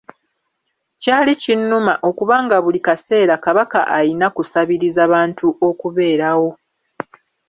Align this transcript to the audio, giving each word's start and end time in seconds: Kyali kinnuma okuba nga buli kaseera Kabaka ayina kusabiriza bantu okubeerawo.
Kyali 1.01 1.33
kinnuma 1.41 1.93
okuba 2.09 2.35
nga 2.45 2.57
buli 2.63 2.79
kaseera 2.87 3.35
Kabaka 3.45 3.79
ayina 3.97 4.27
kusabiriza 4.35 5.03
bantu 5.13 5.47
okubeerawo. 5.69 6.49